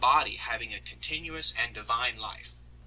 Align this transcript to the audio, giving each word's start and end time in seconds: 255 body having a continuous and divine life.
255 0.01 0.31
body 0.31 0.37
having 0.37 0.73
a 0.73 0.79
continuous 0.79 1.53
and 1.55 1.75
divine 1.75 2.17
life. 2.17 2.55